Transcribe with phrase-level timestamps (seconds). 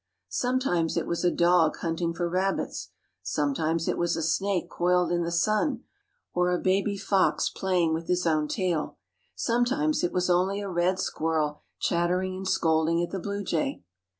[0.29, 2.89] Sometimes it was a dog hunting for rabbits;
[3.21, 5.83] sometimes it was a snake coiled in the sun,
[6.33, 8.97] or a baby fox playing with his own tail;
[9.35, 13.83] sometimes it was only a red squirrel chattering and scolding at the blue jay.